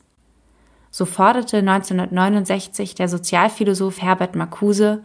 So 0.90 1.04
forderte 1.04 1.58
1969 1.58 2.94
der 2.94 3.08
Sozialphilosoph 3.08 4.02
Herbert 4.02 4.34
Marcuse, 4.34 5.02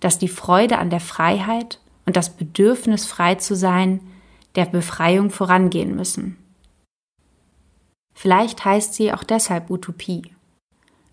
dass 0.00 0.18
die 0.18 0.28
Freude 0.28 0.78
an 0.78 0.90
der 0.90 1.00
Freiheit 1.00 1.78
und 2.06 2.16
das 2.16 2.30
Bedürfnis 2.30 3.06
frei 3.06 3.36
zu 3.36 3.54
sein 3.54 4.00
der 4.56 4.66
Befreiung 4.66 5.30
vorangehen 5.30 5.94
müssen. 5.94 6.36
Vielleicht 8.14 8.64
heißt 8.64 8.94
sie 8.94 9.12
auch 9.12 9.24
deshalb 9.24 9.70
Utopie, 9.70 10.34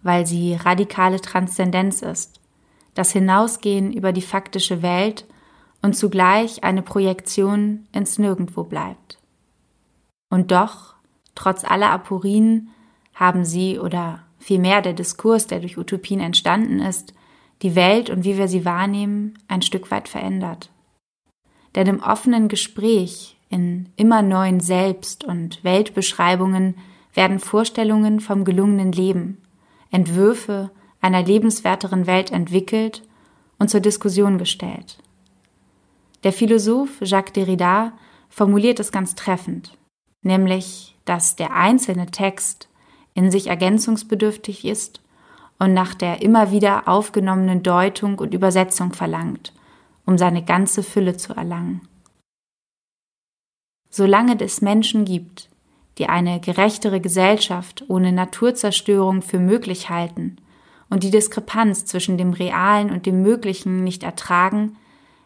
weil 0.01 0.25
sie 0.25 0.55
radikale 0.55 1.21
Transzendenz 1.21 2.01
ist, 2.01 2.39
das 2.95 3.11
Hinausgehen 3.11 3.93
über 3.93 4.11
die 4.11 4.21
faktische 4.21 4.81
Welt 4.81 5.25
und 5.81 5.95
zugleich 5.95 6.63
eine 6.63 6.81
Projektion 6.81 7.87
ins 7.93 8.17
Nirgendwo 8.17 8.63
bleibt. 8.63 9.17
Und 10.29 10.51
doch, 10.51 10.95
trotz 11.35 11.63
aller 11.63 11.91
Aporien, 11.91 12.69
haben 13.19 13.43
sie 13.43 13.77
oder 13.77 14.23
vielmehr 14.37 14.81
der 14.81 14.93
Diskurs, 14.93 15.45
der 15.45 15.59
durch 15.59 15.77
Utopien 15.77 16.21
entstanden 16.21 16.79
ist, 16.79 17.13
die 17.61 17.75
Welt 17.75 18.09
und 18.09 18.23
wie 18.23 18.37
wir 18.37 18.47
sie 18.47 18.63
wahrnehmen, 18.63 19.37
ein 19.49 19.61
Stück 19.61 19.91
weit 19.91 20.07
verändert. 20.07 20.71
Denn 21.75 21.87
im 21.87 21.99
offenen 22.01 22.47
Gespräch, 22.47 23.37
in 23.49 23.89
immer 23.97 24.21
neuen 24.21 24.61
Selbst- 24.61 25.25
und 25.25 25.61
Weltbeschreibungen 25.65 26.75
werden 27.13 27.39
Vorstellungen 27.39 28.21
vom 28.21 28.45
gelungenen 28.45 28.93
Leben, 28.93 29.41
Entwürfe 29.91 30.71
einer 31.01 31.21
lebenswerteren 31.21 32.07
Welt 32.07 32.31
entwickelt 32.31 33.03
und 33.57 33.69
zur 33.69 33.81
Diskussion 33.81 34.37
gestellt. 34.37 34.99
Der 36.23 36.31
Philosoph 36.31 37.01
Jacques 37.01 37.33
Derrida 37.33 37.91
formuliert 38.29 38.79
es 38.79 38.91
ganz 38.91 39.15
treffend, 39.15 39.77
nämlich, 40.21 40.95
dass 41.03 41.35
der 41.35 41.53
einzelne 41.53 42.05
Text 42.07 42.68
in 43.13 43.31
sich 43.31 43.47
ergänzungsbedürftig 43.47 44.65
ist 44.65 45.01
und 45.59 45.73
nach 45.73 45.93
der 45.93 46.21
immer 46.21 46.51
wieder 46.51 46.87
aufgenommenen 46.87 47.63
Deutung 47.63 48.17
und 48.19 48.33
Übersetzung 48.33 48.93
verlangt, 48.93 49.53
um 50.05 50.17
seine 50.17 50.43
ganze 50.43 50.83
Fülle 50.83 51.17
zu 51.17 51.33
erlangen. 51.33 51.81
Solange 53.89 54.39
es 54.39 54.61
Menschen 54.61 55.05
gibt, 55.05 55.49
die 55.97 56.07
eine 56.07 56.39
gerechtere 56.39 57.01
Gesellschaft 57.01 57.83
ohne 57.89 58.11
Naturzerstörung 58.11 59.21
für 59.21 59.39
möglich 59.39 59.89
halten 59.89 60.37
und 60.89 61.03
die 61.03 61.11
Diskrepanz 61.11 61.85
zwischen 61.85 62.17
dem 62.17 62.31
Realen 62.31 62.91
und 62.91 63.05
dem 63.05 63.21
Möglichen 63.21 63.83
nicht 63.83 64.03
ertragen, 64.03 64.77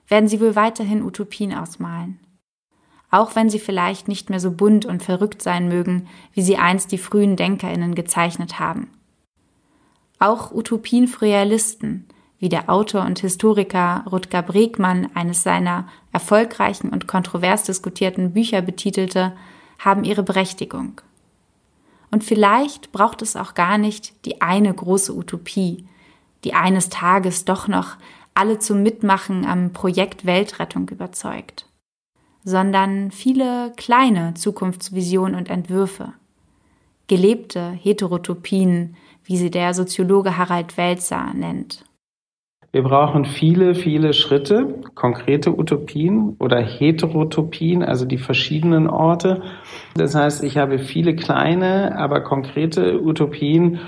werden 0.07 0.27
sie 0.27 0.41
wohl 0.41 0.55
weiterhin 0.55 1.03
Utopien 1.03 1.53
ausmalen. 1.53 2.19
Auch 3.13 3.35
wenn 3.35 3.47
sie 3.47 3.59
vielleicht 3.59 4.07
nicht 4.07 4.31
mehr 4.31 4.39
so 4.39 4.49
bunt 4.49 4.85
und 4.85 5.03
verrückt 5.03 5.43
sein 5.43 5.67
mögen, 5.67 6.07
wie 6.33 6.41
sie 6.41 6.57
einst 6.57 6.91
die 6.91 6.97
frühen 6.97 7.35
Denkerinnen 7.35 7.93
gezeichnet 7.93 8.57
haben. 8.57 8.89
Auch 10.17 10.51
Utopien 10.51 11.07
für 11.07 11.21
Realisten, 11.21 12.07
wie 12.39 12.49
der 12.49 12.71
Autor 12.71 13.05
und 13.05 13.19
Historiker 13.19 14.03
Rutger 14.11 14.41
Bregmann 14.41 15.11
eines 15.13 15.43
seiner 15.43 15.87
erfolgreichen 16.11 16.89
und 16.89 17.07
kontrovers 17.07 17.61
diskutierten 17.61 18.33
Bücher 18.33 18.63
betitelte, 18.63 19.33
haben 19.77 20.05
ihre 20.05 20.23
Berechtigung. 20.23 20.99
Und 22.09 22.23
vielleicht 22.23 22.91
braucht 22.91 23.21
es 23.21 23.35
auch 23.35 23.53
gar 23.53 23.77
nicht 23.77 24.25
die 24.25 24.41
eine 24.41 24.73
große 24.73 25.15
Utopie, 25.15 25.87
die 26.43 26.55
eines 26.55 26.89
Tages 26.89 27.45
doch 27.45 27.67
noch 27.67 27.95
alle 28.33 28.57
zum 28.57 28.81
Mitmachen 28.81 29.45
am 29.45 29.71
Projekt 29.71 30.25
Weltrettung 30.25 30.89
überzeugt, 30.89 31.67
sondern 32.43 33.11
viele 33.11 33.71
kleine 33.77 34.33
Zukunftsvisionen 34.33 35.35
und 35.35 35.49
Entwürfe, 35.49 36.13
gelebte 37.07 37.71
Heterotopien, 37.71 38.95
wie 39.23 39.37
sie 39.37 39.51
der 39.51 39.73
Soziologe 39.73 40.37
Harald 40.37 40.77
Welzer 40.77 41.33
nennt. 41.33 41.83
Wir 42.73 42.81
brauchen 42.81 43.25
viele, 43.25 43.75
viele 43.75 44.13
Schritte, 44.13 44.81
konkrete 44.95 45.55
Utopien 45.55 46.35
oder 46.39 46.59
Heterotopien, 46.59 47.83
also 47.83 48.05
die 48.05 48.17
verschiedenen 48.17 48.89
Orte. 48.89 49.43
Das 49.93 50.15
heißt, 50.15 50.43
ich 50.43 50.57
habe 50.57 50.79
viele 50.79 51.15
kleine, 51.15 51.95
aber 51.95 52.21
konkrete 52.21 52.99
Utopien 52.99 53.79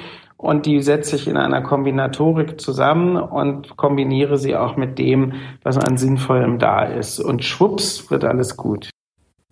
und 0.45 0.65
die 0.65 0.81
setze 0.81 1.15
ich 1.15 1.27
in 1.27 1.37
einer 1.37 1.61
Kombinatorik 1.61 2.61
zusammen 2.61 3.17
und 3.17 3.75
kombiniere 3.77 4.37
sie 4.37 4.55
auch 4.55 4.77
mit 4.77 4.99
dem, 4.99 5.33
was 5.63 5.77
an 5.77 5.97
Sinnvollem 5.97 6.59
da 6.59 6.83
ist. 6.83 7.19
Und 7.19 7.43
schwupps 7.43 8.09
wird 8.11 8.23
alles 8.23 8.55
gut. 8.55 8.89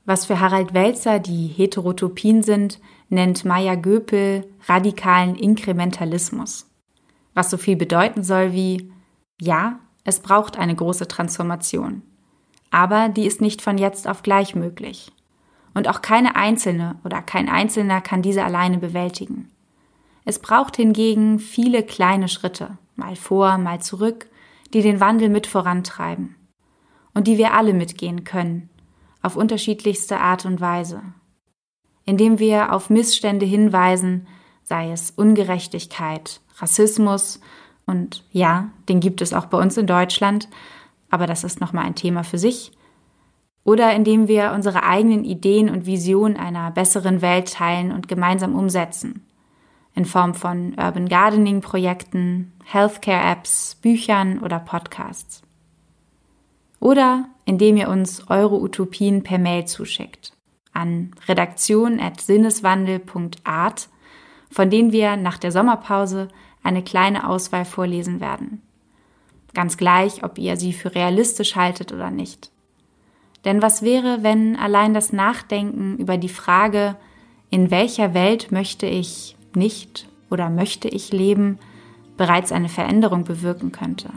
Was 0.05 0.25
für 0.25 0.39
Harald 0.39 0.73
Welzer 0.73 1.19
die 1.19 1.47
Heterotopien 1.47 2.43
sind, 2.43 2.79
nennt 3.09 3.45
Maya 3.45 3.75
Göpel 3.75 4.45
radikalen 4.67 5.35
Inkrementalismus. 5.35 6.69
Was 7.33 7.49
so 7.49 7.57
viel 7.57 7.75
bedeuten 7.75 8.21
soll 8.21 8.53
wie, 8.53 8.91
ja, 9.41 9.79
es 10.03 10.19
braucht 10.19 10.57
eine 10.57 10.75
große 10.75 11.07
Transformation. 11.07 12.01
Aber 12.69 13.09
die 13.09 13.25
ist 13.25 13.39
nicht 13.39 13.61
von 13.61 13.77
jetzt 13.77 14.07
auf 14.07 14.23
gleich 14.23 14.55
möglich. 14.55 15.11
Und 15.73 15.87
auch 15.87 16.01
keine 16.01 16.35
Einzelne 16.35 16.95
oder 17.03 17.21
kein 17.21 17.49
Einzelner 17.49 18.01
kann 18.01 18.21
diese 18.21 18.43
alleine 18.43 18.77
bewältigen. 18.77 19.52
Es 20.25 20.39
braucht 20.39 20.75
hingegen 20.75 21.39
viele 21.39 21.83
kleine 21.83 22.27
Schritte, 22.27 22.77
mal 22.95 23.15
vor, 23.15 23.57
mal 23.57 23.81
zurück, 23.81 24.27
die 24.73 24.81
den 24.81 24.99
Wandel 24.99 25.29
mit 25.29 25.47
vorantreiben. 25.47 26.35
Und 27.13 27.27
die 27.27 27.37
wir 27.37 27.53
alle 27.53 27.73
mitgehen 27.73 28.23
können, 28.23 28.69
auf 29.21 29.35
unterschiedlichste 29.35 30.19
Art 30.19 30.45
und 30.45 30.61
Weise 30.61 31.03
indem 32.05 32.39
wir 32.39 32.73
auf 32.73 32.89
Missstände 32.89 33.45
hinweisen, 33.45 34.27
sei 34.63 34.91
es 34.91 35.11
Ungerechtigkeit, 35.11 36.41
Rassismus 36.57 37.39
und 37.85 38.23
ja, 38.31 38.69
den 38.89 38.99
gibt 38.99 39.21
es 39.21 39.33
auch 39.33 39.45
bei 39.45 39.57
uns 39.57 39.77
in 39.77 39.87
Deutschland, 39.87 40.47
aber 41.09 41.27
das 41.27 41.43
ist 41.43 41.61
nochmal 41.61 41.85
ein 41.85 41.95
Thema 41.95 42.23
für 42.23 42.37
sich. 42.37 42.71
Oder 43.65 43.93
indem 43.95 44.27
wir 44.27 44.51
unsere 44.53 44.83
eigenen 44.83 45.23
Ideen 45.23 45.69
und 45.69 45.85
Visionen 45.85 46.35
einer 46.35 46.71
besseren 46.71 47.21
Welt 47.21 47.53
teilen 47.53 47.91
und 47.93 48.09
gemeinsam 48.09 48.55
umsetzen. 48.55 49.25
In 49.95 50.05
Form 50.05 50.33
von 50.33 50.73
Urban 50.77 51.07
Gardening 51.07 51.61
Projekten, 51.61 52.51
Healthcare 52.63 53.31
Apps, 53.31 53.75
Büchern 53.75 54.39
oder 54.39 54.59
Podcasts. 54.59 55.43
Oder 56.79 57.25
indem 57.45 57.77
ihr 57.77 57.89
uns 57.89 58.27
eure 58.29 58.59
Utopien 58.59 59.21
per 59.23 59.37
Mail 59.37 59.65
zuschickt 59.65 60.33
an 60.73 61.11
redaktion.sinneswandel.art, 61.27 63.89
von 64.49 64.69
denen 64.69 64.91
wir 64.91 65.15
nach 65.17 65.37
der 65.37 65.51
Sommerpause 65.51 66.29
eine 66.63 66.83
kleine 66.83 67.29
Auswahl 67.29 67.65
vorlesen 67.65 68.19
werden. 68.19 68.63
Ganz 69.53 69.77
gleich, 69.77 70.23
ob 70.23 70.39
ihr 70.39 70.57
sie 70.57 70.73
für 70.73 70.95
realistisch 70.95 71.55
haltet 71.55 71.93
oder 71.93 72.09
nicht. 72.09 72.49
Denn 73.45 73.61
was 73.61 73.83
wäre, 73.83 74.23
wenn 74.23 74.55
allein 74.55 74.93
das 74.93 75.13
Nachdenken 75.13 75.97
über 75.97 76.17
die 76.17 76.29
Frage, 76.29 76.95
in 77.49 77.69
welcher 77.69 78.13
Welt 78.13 78.51
möchte 78.51 78.87
ich 78.87 79.35
nicht 79.55 80.07
oder 80.29 80.49
möchte 80.49 80.87
ich 80.87 81.11
leben, 81.11 81.59
bereits 82.17 82.51
eine 82.51 82.69
Veränderung 82.69 83.23
bewirken 83.23 83.71
könnte? 83.71 84.09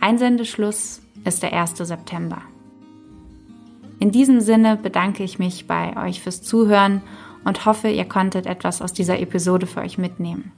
Einsendeschluss 0.00 1.00
ist 1.24 1.42
der 1.42 1.52
1. 1.52 1.76
September. 1.76 2.42
In 4.00 4.10
diesem 4.10 4.40
Sinne 4.40 4.76
bedanke 4.76 5.22
ich 5.22 5.38
mich 5.38 5.68
bei 5.68 5.96
euch 5.96 6.20
fürs 6.20 6.42
Zuhören 6.42 7.02
und 7.44 7.66
hoffe, 7.66 7.88
ihr 7.88 8.04
konntet 8.04 8.46
etwas 8.46 8.82
aus 8.82 8.92
dieser 8.92 9.20
Episode 9.20 9.66
für 9.66 9.80
euch 9.80 9.98
mitnehmen. 9.98 10.50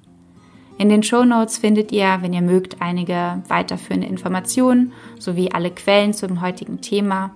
In 0.77 0.89
den 0.89 1.03
Show 1.03 1.25
Notes 1.25 1.59
findet 1.59 1.93
ihr, 1.93 2.19
wenn 2.21 2.33
ihr 2.33 2.43
mögt, 2.43 2.81
einige 2.81 3.43
weiterführende 3.49 4.09
Informationen 4.09 4.93
sowie 5.19 5.51
alle 5.53 5.71
Quellen 5.71 6.15
zum 6.15 6.41
heutigen 6.41 6.81
Thema. 6.81 7.31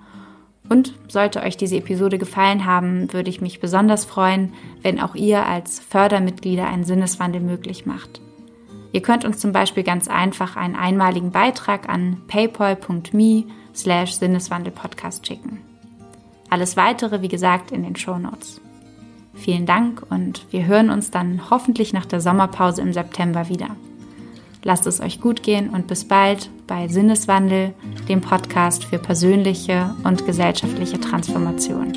Und 0.68 0.94
sollte 1.08 1.42
euch 1.42 1.56
diese 1.56 1.76
Episode 1.76 2.18
gefallen 2.18 2.66
haben, 2.66 3.12
würde 3.12 3.30
ich 3.30 3.40
mich 3.40 3.60
besonders 3.60 4.04
freuen, 4.04 4.52
wenn 4.82 5.00
auch 5.00 5.14
ihr 5.14 5.46
als 5.46 5.80
Fördermitglieder 5.80 6.66
einen 6.66 6.84
Sinneswandel 6.84 7.40
möglich 7.40 7.86
macht. 7.86 8.20
Ihr 8.92 9.02
könnt 9.02 9.24
uns 9.24 9.38
zum 9.38 9.52
Beispiel 9.52 9.82
ganz 9.82 10.08
einfach 10.08 10.56
einen 10.56 10.76
einmaligen 10.76 11.30
Beitrag 11.30 11.88
an 11.88 12.22
paypal.me 12.26 13.44
slash 13.74 14.12
Sinneswandelpodcast 14.12 15.26
schicken. 15.26 15.60
Alles 16.50 16.76
weitere, 16.76 17.22
wie 17.22 17.28
gesagt, 17.28 17.70
in 17.70 17.82
den 17.82 17.96
Show 17.96 18.18
Notes. 18.18 18.60
Vielen 19.34 19.66
Dank 19.66 20.02
und 20.10 20.46
wir 20.50 20.66
hören 20.66 20.90
uns 20.90 21.10
dann 21.10 21.50
hoffentlich 21.50 21.92
nach 21.92 22.06
der 22.06 22.20
Sommerpause 22.20 22.82
im 22.82 22.92
September 22.92 23.48
wieder. 23.48 23.76
Lasst 24.64 24.86
es 24.86 25.00
euch 25.00 25.20
gut 25.20 25.42
gehen 25.42 25.70
und 25.70 25.86
bis 25.86 26.06
bald 26.06 26.50
bei 26.68 26.86
Sinneswandel, 26.86 27.74
dem 28.08 28.20
Podcast 28.20 28.84
für 28.84 28.98
persönliche 28.98 29.92
und 30.04 30.24
gesellschaftliche 30.24 31.00
Transformation. 31.00 31.94